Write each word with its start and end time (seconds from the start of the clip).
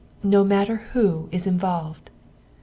11 0.23 0.29
No 0.31 0.43
matter 0.43 0.75
who 0.93 1.29
is 1.31 1.45
involved." 1.45 2.09